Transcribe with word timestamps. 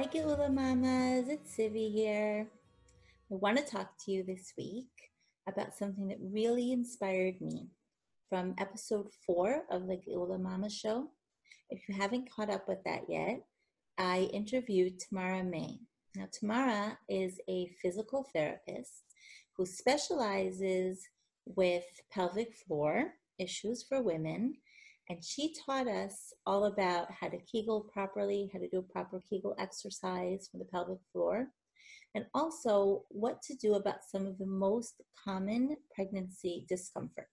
Hi, 0.00 0.06
Geula 0.06 0.50
Mamas. 0.50 1.28
It's 1.28 1.58
Tzivi 1.58 1.92
here. 1.92 2.48
I 3.30 3.34
want 3.34 3.58
to 3.58 3.62
talk 3.62 3.92
to 3.98 4.10
you 4.10 4.22
this 4.22 4.54
week 4.56 4.88
about 5.46 5.76
something 5.76 6.08
that 6.08 6.16
really 6.22 6.72
inspired 6.72 7.38
me 7.38 7.68
from 8.30 8.54
episode 8.56 9.08
four 9.26 9.64
of 9.70 9.88
the 9.88 9.98
Geula 9.98 10.40
Mama 10.40 10.70
show. 10.70 11.08
If 11.68 11.86
you 11.86 11.94
haven't 11.94 12.30
caught 12.34 12.48
up 12.48 12.66
with 12.66 12.82
that 12.86 13.10
yet, 13.10 13.42
I 13.98 14.30
interviewed 14.32 14.98
Tamara 14.98 15.44
May. 15.44 15.80
Now, 16.16 16.28
Tamara 16.32 16.96
is 17.10 17.38
a 17.46 17.70
physical 17.82 18.26
therapist 18.32 19.04
who 19.54 19.66
specializes 19.66 21.06
with 21.44 21.84
pelvic 22.10 22.54
floor 22.66 23.12
issues 23.38 23.84
for 23.86 24.00
women 24.00 24.54
and 25.10 25.24
she 25.24 25.52
taught 25.66 25.88
us 25.88 26.32
all 26.46 26.66
about 26.66 27.10
how 27.10 27.26
to 27.26 27.38
Kegel 27.38 27.80
properly, 27.92 28.48
how 28.52 28.60
to 28.60 28.68
do 28.68 28.78
a 28.78 28.92
proper 28.92 29.20
Kegel 29.28 29.56
exercise 29.58 30.48
for 30.50 30.58
the 30.58 30.64
pelvic 30.64 31.00
floor, 31.12 31.48
and 32.14 32.26
also 32.32 33.02
what 33.08 33.42
to 33.42 33.56
do 33.56 33.74
about 33.74 34.04
some 34.08 34.24
of 34.24 34.38
the 34.38 34.46
most 34.46 35.02
common 35.22 35.76
pregnancy 35.92 36.64
discomforts. 36.68 37.28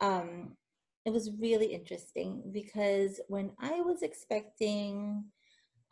Um, 0.00 0.56
it 1.04 1.12
was 1.12 1.30
really 1.38 1.66
interesting 1.66 2.42
because 2.52 3.20
when 3.28 3.50
I 3.60 3.82
was 3.82 4.02
expecting 4.02 5.24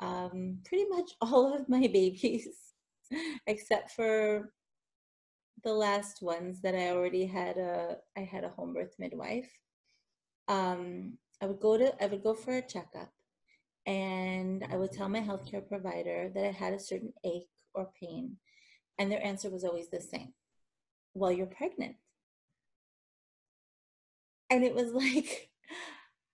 um, 0.00 0.60
pretty 0.64 0.86
much 0.88 1.10
all 1.20 1.54
of 1.54 1.68
my 1.68 1.88
babies, 1.92 2.48
except 3.46 3.90
for 3.90 4.50
the 5.62 5.74
last 5.74 6.22
ones 6.22 6.62
that 6.62 6.74
I 6.74 6.88
already 6.88 7.26
had 7.26 7.58
a 7.58 7.98
I 8.16 8.20
had 8.20 8.44
a 8.44 8.48
home 8.48 8.72
birth 8.72 8.94
midwife 8.98 9.50
um, 10.50 11.16
I 11.40 11.46
would 11.46 11.60
go 11.60 11.78
to 11.78 11.94
I 12.02 12.06
would 12.08 12.22
go 12.22 12.34
for 12.34 12.56
a 12.56 12.62
checkup, 12.62 13.12
and 13.86 14.66
I 14.70 14.76
would 14.76 14.92
tell 14.92 15.08
my 15.08 15.20
healthcare 15.20 15.66
provider 15.66 16.30
that 16.34 16.44
I 16.44 16.50
had 16.50 16.74
a 16.74 16.80
certain 16.80 17.14
ache 17.24 17.48
or 17.72 17.90
pain, 17.98 18.36
and 18.98 19.10
their 19.10 19.24
answer 19.24 19.48
was 19.48 19.64
always 19.64 19.88
the 19.88 20.00
same: 20.00 20.34
"Well, 21.14 21.32
you're 21.32 21.46
pregnant." 21.46 21.96
And 24.50 24.64
it 24.64 24.74
was 24.74 24.92
like, 25.04 25.50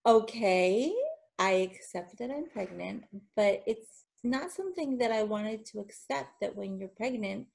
okay, 0.06 0.92
I 1.38 1.50
accept 1.50 2.18
that 2.18 2.30
I'm 2.30 2.48
pregnant, 2.48 3.04
but 3.36 3.62
it's 3.66 4.04
not 4.24 4.50
something 4.50 4.98
that 4.98 5.12
I 5.12 5.22
wanted 5.24 5.66
to 5.66 5.80
accept 5.80 6.40
that 6.40 6.56
when 6.56 6.78
you're 6.78 6.88
pregnant, 6.88 7.48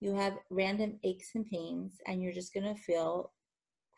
you 0.00 0.14
have 0.14 0.38
random 0.48 1.00
aches 1.02 1.30
and 1.34 1.44
pains 1.46 1.94
and 2.06 2.22
you're 2.22 2.32
just 2.32 2.54
going 2.54 2.72
to 2.72 2.80
feel 2.80 3.32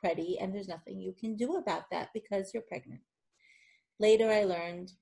cruddy 0.02 0.36
and 0.40 0.54
there's 0.54 0.68
nothing 0.68 1.00
you 1.00 1.14
can 1.18 1.36
do 1.36 1.56
about 1.56 1.84
that 1.90 2.08
because 2.14 2.52
you're 2.52 2.62
pregnant. 2.62 3.00
Later, 3.98 4.30
I 4.30 4.44
learned 4.44 4.92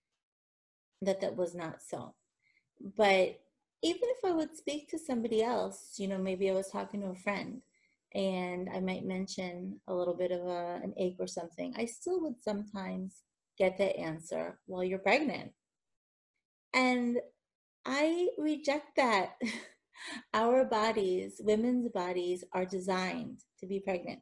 that 1.02 1.20
that 1.20 1.36
was 1.36 1.54
not 1.54 1.82
so. 1.82 2.14
But 2.96 3.40
even 3.82 4.02
if 4.02 4.24
I 4.24 4.30
would 4.30 4.56
speak 4.56 4.88
to 4.88 4.98
somebody 4.98 5.42
else, 5.42 5.94
you 5.98 6.08
know, 6.08 6.18
maybe 6.18 6.50
I 6.50 6.54
was 6.54 6.70
talking 6.70 7.00
to 7.02 7.08
a 7.08 7.14
friend 7.14 7.60
and 8.14 8.68
I 8.72 8.80
might 8.80 9.04
mention 9.04 9.80
a 9.88 9.94
little 9.94 10.14
bit 10.14 10.30
of 10.30 10.46
a, 10.46 10.80
an 10.82 10.94
ache 10.96 11.16
or 11.18 11.26
something, 11.26 11.74
I 11.76 11.84
still 11.84 12.20
would 12.22 12.42
sometimes 12.42 13.22
get 13.58 13.76
the 13.76 13.96
answer, 13.96 14.58
well, 14.66 14.84
you're 14.84 14.98
pregnant. 14.98 15.52
And 16.72 17.18
I 17.84 18.28
reject 18.38 18.96
that. 18.96 19.34
Our 20.34 20.64
bodies, 20.64 21.40
women's 21.42 21.88
bodies, 21.88 22.44
are 22.52 22.64
designed 22.64 23.40
to 23.60 23.66
be 23.66 23.80
pregnant. 23.80 24.20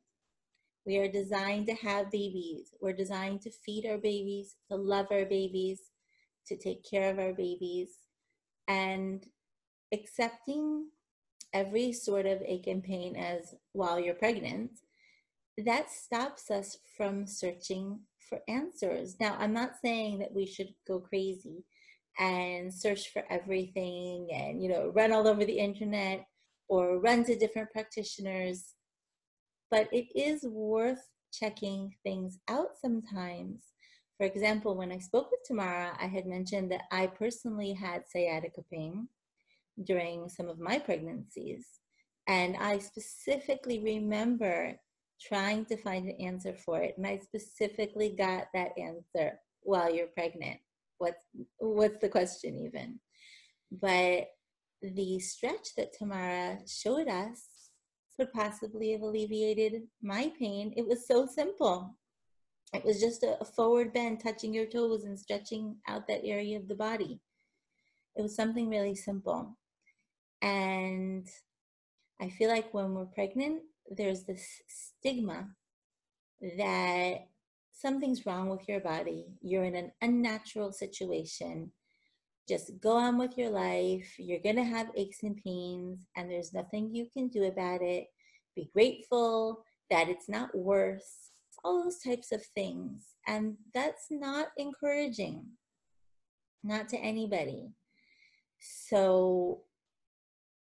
We 0.84 0.98
are 0.98 1.08
designed 1.08 1.66
to 1.68 1.74
have 1.74 2.10
babies. 2.10 2.74
We're 2.80 2.92
designed 2.92 3.42
to 3.42 3.50
feed 3.50 3.86
our 3.86 3.98
babies, 3.98 4.56
to 4.70 4.76
love 4.76 5.06
our 5.10 5.24
babies, 5.24 5.80
to 6.46 6.56
take 6.56 6.84
care 6.88 7.10
of 7.10 7.18
our 7.18 7.32
babies. 7.32 7.90
And 8.66 9.24
accepting 9.92 10.88
every 11.52 11.92
sort 11.92 12.26
of 12.26 12.42
ache 12.42 12.66
and 12.66 12.82
pain 12.82 13.14
as 13.16 13.54
while 13.72 14.00
you're 14.00 14.14
pregnant, 14.14 14.70
that 15.64 15.90
stops 15.90 16.50
us 16.50 16.78
from 16.96 17.26
searching 17.26 18.00
for 18.18 18.40
answers. 18.48 19.16
Now, 19.20 19.36
I'm 19.38 19.52
not 19.52 19.72
saying 19.82 20.18
that 20.18 20.32
we 20.34 20.46
should 20.46 20.72
go 20.88 20.98
crazy 20.98 21.64
and 22.18 22.72
search 22.72 23.12
for 23.12 23.24
everything 23.30 24.28
and, 24.32 24.62
you 24.62 24.68
know, 24.68 24.90
run 24.94 25.12
all 25.12 25.28
over 25.28 25.44
the 25.44 25.58
internet 25.58 26.26
or 26.68 26.98
run 26.98 27.24
to 27.24 27.36
different 27.36 27.70
practitioners 27.70 28.74
but 29.72 29.88
it 29.90 30.06
is 30.14 30.44
worth 30.44 31.08
checking 31.32 31.94
things 32.04 32.38
out 32.48 32.76
sometimes. 32.78 33.62
For 34.18 34.26
example, 34.26 34.76
when 34.76 34.92
I 34.92 34.98
spoke 34.98 35.30
with 35.30 35.40
Tamara, 35.46 35.96
I 35.98 36.06
had 36.08 36.26
mentioned 36.26 36.70
that 36.70 36.82
I 36.92 37.06
personally 37.06 37.72
had 37.72 38.02
sciatica 38.06 38.60
pain 38.70 39.08
during 39.82 40.28
some 40.28 40.50
of 40.50 40.60
my 40.60 40.78
pregnancies. 40.78 41.66
And 42.28 42.54
I 42.58 42.80
specifically 42.80 43.82
remember 43.82 44.78
trying 45.20 45.64
to 45.64 45.78
find 45.78 46.06
an 46.06 46.20
answer 46.20 46.54
for 46.54 46.82
it. 46.82 46.94
And 46.98 47.06
I 47.06 47.18
specifically 47.18 48.14
got 48.16 48.48
that 48.52 48.72
answer 48.78 49.40
while 49.62 49.92
you're 49.92 50.08
pregnant. 50.08 50.60
What's, 50.98 51.24
what's 51.56 51.98
the 52.02 52.10
question, 52.10 52.58
even? 52.58 53.00
But 53.72 54.26
the 54.82 55.18
stretch 55.18 55.74
that 55.78 55.94
Tamara 55.94 56.58
showed 56.66 57.08
us 57.08 57.61
could 58.18 58.32
possibly 58.32 58.92
have 58.92 59.02
alleviated 59.02 59.82
my 60.02 60.32
pain. 60.38 60.72
It 60.76 60.86
was 60.86 61.06
so 61.06 61.26
simple. 61.26 61.96
It 62.72 62.84
was 62.84 63.00
just 63.00 63.22
a, 63.22 63.38
a 63.40 63.44
forward 63.44 63.92
bend, 63.92 64.20
touching 64.20 64.54
your 64.54 64.66
toes 64.66 65.04
and 65.04 65.18
stretching 65.18 65.76
out 65.88 66.06
that 66.08 66.24
area 66.24 66.58
of 66.58 66.68
the 66.68 66.74
body. 66.74 67.20
It 68.16 68.22
was 68.22 68.34
something 68.34 68.68
really 68.68 68.94
simple. 68.94 69.56
And 70.40 71.26
I 72.20 72.28
feel 72.30 72.48
like 72.48 72.72
when 72.72 72.94
we're 72.94 73.06
pregnant, 73.06 73.62
there's 73.90 74.24
this 74.24 74.46
stigma 74.68 75.48
that 76.58 77.26
something's 77.72 78.26
wrong 78.26 78.48
with 78.48 78.68
your 78.68 78.80
body. 78.80 79.26
You're 79.40 79.64
in 79.64 79.76
an 79.76 79.92
unnatural 80.00 80.72
situation 80.72 81.72
just 82.48 82.72
go 82.80 82.96
on 82.96 83.18
with 83.18 83.38
your 83.38 83.50
life. 83.50 84.14
You're 84.18 84.40
going 84.40 84.56
to 84.56 84.64
have 84.64 84.90
aches 84.96 85.22
and 85.22 85.36
pains, 85.42 86.06
and 86.16 86.30
there's 86.30 86.52
nothing 86.52 86.94
you 86.94 87.06
can 87.12 87.28
do 87.28 87.44
about 87.44 87.82
it. 87.82 88.06
Be 88.56 88.70
grateful 88.72 89.64
that 89.90 90.08
it's 90.08 90.28
not 90.28 90.54
worse, 90.54 91.30
all 91.64 91.84
those 91.84 91.98
types 91.98 92.32
of 92.32 92.44
things. 92.54 93.14
And 93.26 93.56
that's 93.74 94.06
not 94.10 94.48
encouraging, 94.56 95.44
not 96.64 96.88
to 96.90 96.98
anybody. 96.98 97.70
So, 98.58 99.62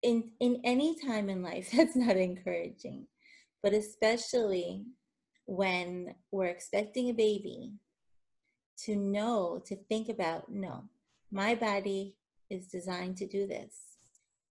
in, 0.04 0.32
in 0.40 0.62
any 0.64 0.96
time 1.00 1.30
in 1.30 1.42
life, 1.42 1.72
that's 1.76 1.96
not 1.96 2.18
encouraging, 2.18 3.08
but 3.64 3.74
especially 3.74 4.86
when 5.48 6.16
we're 6.32 6.46
expecting 6.46 7.10
a 7.10 7.14
baby 7.14 7.74
to 8.86 8.96
know, 8.96 9.62
to 9.66 9.76
think 9.76 10.10
about, 10.10 10.52
no, 10.52 10.84
my 11.36 11.54
body 11.54 12.16
is 12.50 12.68
designed 12.68 13.18
to 13.18 13.28
do 13.28 13.46
this. 13.46 13.98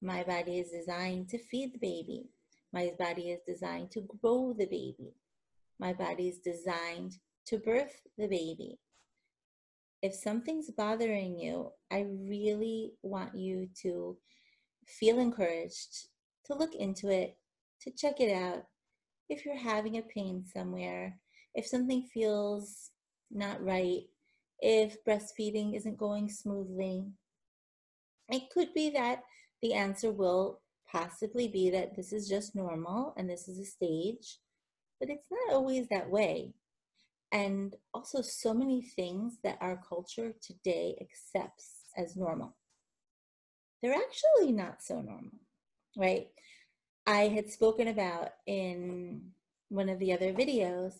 My 0.03 0.23
body 0.23 0.59
is 0.59 0.71
designed 0.71 1.31
to 1.31 1.39
feed 1.39 1.73
the 1.73 1.79
baby. 1.79 2.29
My 2.75 2.93
body 2.99 3.31
is 3.31 3.41
designed 3.47 3.91
to 3.93 4.03
grow 4.21 4.53
the 4.53 4.67
baby. 4.67 5.15
My 5.81 5.95
body 5.95 6.29
is 6.29 6.41
designed 6.41 7.17
to 7.47 7.57
birth 7.57 8.03
the 8.19 8.27
baby. 8.27 8.79
If 10.03 10.13
something's 10.13 10.71
bothering 10.73 11.39
you, 11.39 11.71
I 11.91 12.05
really 12.07 12.93
want 13.03 13.35
you 13.35 13.71
to 13.81 14.19
feel 14.87 15.19
encouraged 15.19 16.09
to 16.45 16.55
look 16.55 16.75
into 16.75 17.09
it, 17.09 17.39
to 17.81 17.93
check 17.93 18.21
it 18.21 18.31
out. 18.31 18.65
If 19.31 19.47
you're 19.47 19.57
having 19.57 19.97
a 19.97 20.03
pain 20.03 20.45
somewhere, 20.53 21.19
if 21.55 21.67
something 21.67 22.03
feels 22.13 22.91
not 23.31 23.65
right, 23.65 24.03
if 24.65 25.05
breastfeeding 25.05 25.77
isn't 25.77 25.99
going 25.99 26.31
smoothly. 26.31 27.05
It 28.31 28.49
could 28.51 28.73
be 28.73 28.89
that 28.91 29.21
the 29.61 29.75
answer 29.75 30.11
will 30.11 30.63
possibly 30.91 31.49
be 31.49 31.69
that 31.69 31.95
this 31.95 32.15
is 32.15 32.27
just 32.27 32.57
normal 32.57 33.13
and 33.19 33.29
this 33.29 33.47
is 33.47 33.59
a 33.59 33.65
stage, 33.67 34.39
but 34.99 35.11
it's 35.11 35.27
not 35.31 35.55
always 35.55 35.87
that 35.89 36.09
way. 36.09 36.55
And 37.31 37.77
also, 37.93 38.23
so 38.23 38.55
many 38.55 38.81
things 38.81 39.37
that 39.45 39.59
our 39.61 39.83
culture 39.87 40.33
today 40.41 40.97
accepts 41.01 41.91
as 41.99 42.17
normal. 42.17 42.57
They're 43.83 43.93
actually 43.93 44.53
not 44.53 44.83
so 44.83 45.03
normal, 45.03 45.41
right? 45.95 46.29
I 47.07 47.29
had 47.29 47.51
spoken 47.51 47.89
about 47.89 48.31
in 48.47 49.33
one 49.69 49.91
of 49.91 49.99
the 49.99 50.13
other 50.13 50.33
videos 50.33 50.95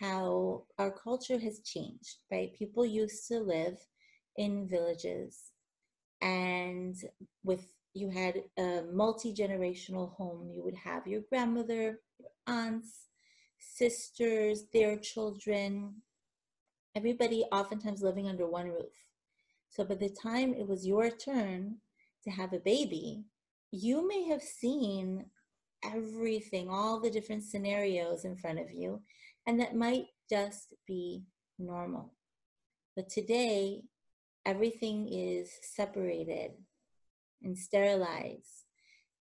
how 0.00 0.64
our 0.78 0.90
culture 0.90 1.38
has 1.38 1.60
changed, 1.60 2.16
right? 2.30 2.54
People 2.58 2.84
used 2.84 3.26
to 3.28 3.38
live 3.38 3.78
in 4.36 4.68
villages 4.68 5.52
and 6.20 6.96
with 7.44 7.66
you 7.94 8.10
had 8.10 8.42
a 8.58 8.82
multi-generational 8.92 10.14
home. 10.16 10.50
You 10.52 10.64
would 10.64 10.74
have 10.74 11.06
your 11.06 11.20
grandmother 11.28 12.00
your 12.18 12.30
aunts 12.46 13.04
sisters 13.58 14.64
their 14.72 14.98
children. 14.98 16.02
Everybody 16.96 17.44
oftentimes 17.52 18.02
living 18.02 18.28
under 18.28 18.46
one 18.46 18.66
roof. 18.66 18.92
So 19.68 19.84
by 19.84 19.94
the 19.94 20.10
time 20.10 20.54
it 20.54 20.66
was 20.66 20.86
your 20.86 21.10
turn 21.10 21.76
to 22.24 22.30
have 22.30 22.52
a 22.52 22.58
baby, 22.58 23.24
you 23.70 24.06
may 24.06 24.24
have 24.28 24.42
seen 24.42 25.26
everything, 25.84 26.68
all 26.68 27.00
the 27.00 27.10
different 27.10 27.42
scenarios 27.42 28.24
in 28.24 28.36
front 28.36 28.58
of 28.58 28.72
you, 28.72 29.02
and 29.46 29.60
that 29.60 29.76
might 29.76 30.06
just 30.30 30.74
be 30.86 31.24
normal. 31.58 32.14
But 32.96 33.08
today, 33.08 33.82
everything 34.46 35.08
is 35.12 35.50
separated 35.62 36.52
and 37.42 37.56
sterilized, 37.58 38.64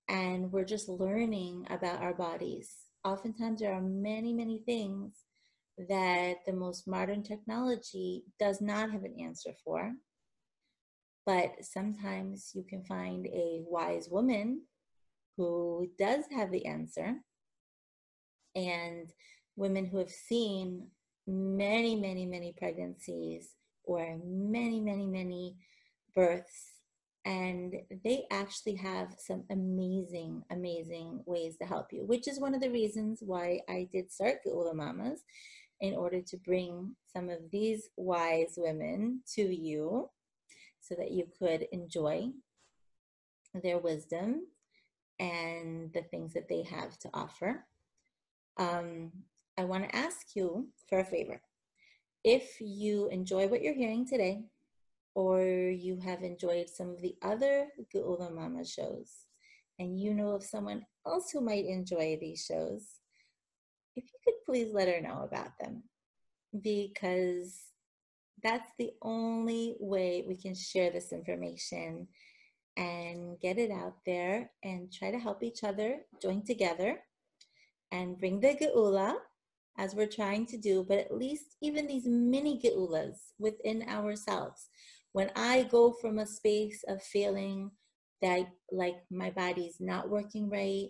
and 0.08 0.52
we're 0.52 0.66
just 0.66 0.90
learning 0.90 1.68
about 1.70 2.02
our 2.02 2.14
bodies. 2.14 2.72
Oftentimes, 3.04 3.60
there 3.60 3.74
are 3.74 3.81
many, 3.81 4.34
many 4.34 4.60
things 4.66 5.14
that 5.90 6.38
the 6.46 6.54
most 6.54 6.88
modern 6.88 7.24
technology 7.24 8.24
does 8.40 8.62
not 8.62 8.92
have 8.92 9.04
an 9.04 9.16
answer 9.19 9.54
for. 9.64 9.94
But 11.26 11.52
sometimes 11.62 12.52
you 12.54 12.64
can 12.64 12.84
find 12.84 13.26
a 13.28 13.64
wise 13.66 14.10
woman 14.10 14.64
who 15.38 15.88
does 15.98 16.26
have 16.36 16.52
the 16.52 16.66
answer, 16.66 17.16
and 18.56 19.10
women 19.56 19.86
who 19.86 19.98
have 19.98 20.10
seen 20.10 20.88
many, 21.28 21.96
many, 21.96 22.26
many 22.26 22.54
pregnancies 22.58 23.50
or 23.84 24.18
many, 24.26 24.80
many, 24.80 25.06
many 25.06 25.56
births. 26.16 26.72
And 27.26 27.76
they 28.04 28.26
actually 28.32 28.76
have 28.76 29.16
some 29.18 29.44
amazing, 29.50 30.44
amazing 30.52 31.24
ways 31.26 31.56
to 31.58 31.66
help 31.66 31.94
you, 31.94 32.06
which 32.06 32.28
is 32.28 32.40
one 32.40 32.54
of 32.54 32.62
the 32.62 32.70
reasons 32.70 33.20
why 33.26 33.62
I 33.70 33.88
did 33.94 34.12
start 34.12 34.40
Geula 34.46 34.76
Mamas 34.76 35.22
in 35.80 35.94
order 35.96 36.22
to 36.22 36.38
bring 36.38 36.96
some 37.14 37.30
of 37.30 37.40
these 37.52 37.90
wise 37.96 38.56
women 38.58 39.22
to 39.36 39.42
you 39.42 40.10
so 40.82 40.96
that 40.96 41.12
you 41.12 41.28
could 41.40 41.66
enjoy 41.72 42.30
their 43.62 43.78
wisdom 43.78 44.48
and 45.20 45.94
the 45.94 46.02
things 46.04 46.34
that 46.34 46.50
they 46.50 46.64
have 46.64 46.98
to 47.00 47.10
offer. 47.14 47.66
Um, 48.58 49.12
I 49.58 49.66
want 49.66 49.88
to 49.88 49.96
ask 49.96 50.36
you 50.36 50.70
for 50.90 51.00
a 51.00 51.06
favor. 51.06 51.42
If 52.24 52.60
you 52.60 53.08
enjoy 53.10 53.48
what 53.48 53.62
you're 53.62 53.76
hearing 53.76 54.08
today, 54.08 54.44
or 55.16 55.44
you 55.44 56.00
have 56.00 56.24
enjoyed 56.24 56.70
some 56.70 56.90
of 56.90 57.02
the 57.02 57.16
other 57.22 57.68
Geula 57.94 58.34
Mama 58.34 58.66
shows, 58.66 59.12
and 59.78 60.00
you 60.00 60.14
know 60.14 60.30
of 60.30 60.44
someone 60.44 60.86
else 61.06 61.30
who 61.32 61.42
might 61.42 61.66
enjoy 61.66 62.18
these 62.20 62.46
shows, 62.46 63.00
if 63.96 64.06
you 64.06 64.20
could 64.26 64.44
please 64.46 64.74
let 64.74 64.88
her 64.88 65.02
know 65.02 65.22
about 65.24 65.52
them, 65.60 65.84
because 66.62 67.60
that's 68.42 68.70
the 68.80 68.92
only 69.04 69.76
way 69.80 70.24
we 70.28 70.36
can 70.36 70.56
share 70.56 70.90
this 70.90 71.12
information 71.12 72.08
and 72.76 73.40
get 73.40 73.60
it 73.60 73.70
out 73.70 73.98
there 74.06 74.50
and 74.64 74.92
try 74.92 75.12
to 75.12 75.20
help 75.20 75.44
each 75.44 75.64
other 75.64 76.00
join 76.20 76.44
together 76.44 77.00
and 77.92 78.20
bring 78.20 78.40
the 78.40 78.56
geula 78.56 79.16
as 79.78 79.96
we're 79.96 80.08
trying 80.08 80.46
to 80.48 80.58
do, 80.58 80.86
but 80.88 81.00
at 81.00 81.14
least 81.14 81.58
even 81.62 81.88
these 81.88 82.06
mini 82.06 82.60
geulas 82.60 83.18
within 83.40 83.84
ourselves. 83.88 84.70
When 85.14 85.31
I 85.36 85.64
go 85.64 85.94
from 85.94 86.20
a 86.20 86.25
space 86.25 86.84
of 86.88 87.02
feeling 87.02 87.72
that 88.22 88.48
like 88.72 88.98
my 89.12 89.30
body's 89.30 89.78
not 89.80 90.10
working 90.10 90.50
right 90.50 90.90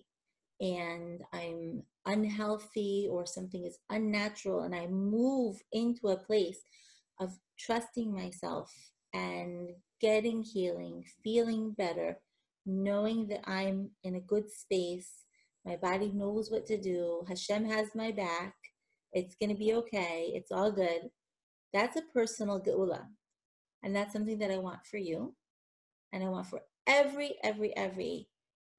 and 0.62 1.22
I'm 1.34 1.84
unhealthy 2.06 3.08
or 3.10 3.26
something 3.26 3.66
is 3.66 3.80
unnatural, 3.90 4.62
and 4.62 4.76
I 4.76 4.88
move 4.88 5.58
into 5.72 6.10
a 6.10 6.18
place 6.18 6.60
of 7.20 7.32
trusting 7.60 8.14
myself 8.14 8.72
and 9.14 9.70
getting 10.00 10.44
healing, 10.44 11.06
feeling 11.24 11.72
better, 11.72 12.20
knowing 12.66 13.28
that 13.28 13.42
I'm 13.46 13.92
in 14.04 14.16
a 14.16 14.22
good 14.22 14.50
space. 14.50 15.10
My 15.66 15.76
body 15.78 16.12
knows 16.14 16.52
what 16.52 16.66
to 16.68 16.78
do. 16.78 17.24
Hashem 17.28 17.66
has 17.66 17.90
my 17.96 18.12
back. 18.12 18.54
It's 19.14 19.36
going 19.36 19.50
to 19.50 19.56
be 19.56 19.74
okay. 19.76 20.32
It's 20.34 20.52
all 20.52 20.72
good. 20.72 21.10
That's 21.72 21.96
a 21.96 22.02
personal 22.14 22.60
geula. 22.60 23.06
And 23.84 23.96
that's 23.96 24.14
something 24.14 24.40
that 24.40 24.52
I 24.52 24.58
want 24.58 24.86
for 24.86 24.98
you. 24.98 25.36
And 26.12 26.24
I 26.24 26.30
want 26.30 26.48
for 26.48 26.62
every, 26.88 27.36
every, 27.44 27.76
every 27.76 28.28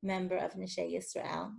member 0.02 0.36
of 0.36 0.54
Neshe 0.54 0.78
Yisrael. 0.78 1.52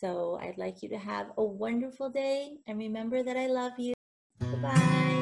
So 0.00 0.38
I'd 0.40 0.58
like 0.58 0.82
you 0.82 0.88
to 0.90 0.98
have 0.98 1.28
a 1.36 1.44
wonderful 1.44 2.10
day 2.10 2.58
and 2.66 2.78
remember 2.78 3.22
that 3.22 3.36
I 3.36 3.46
love 3.46 3.72
you. 3.78 3.94
Goodbye. 4.40 5.17